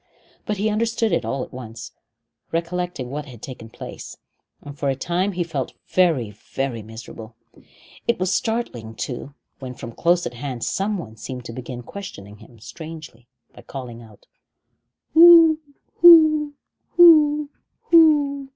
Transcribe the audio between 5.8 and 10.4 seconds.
very, very miserable. It was startling, too, when from close at